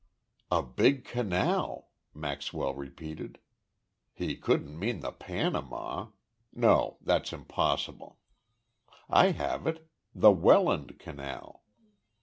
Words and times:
"A 0.49 0.63
big 0.63 1.05
canal!" 1.05 1.89
Maxwell 2.11 2.73
repeated. 2.73 3.37
"He 4.13 4.35
couldn't 4.35 4.79
mean 4.79 5.01
the 5.01 5.11
Panama! 5.11 6.07
No, 6.51 6.97
that's 7.01 7.31
impossible. 7.31 8.17
I 9.11 9.27
have 9.29 9.67
it! 9.67 9.87
The 10.15 10.31
Welland 10.31 10.97
Canal!" 10.97 11.61